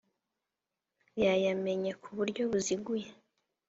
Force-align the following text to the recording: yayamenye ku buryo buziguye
yayamenye 1.23 1.91
ku 2.01 2.09
buryo 2.17 2.41
buziguye 2.51 3.07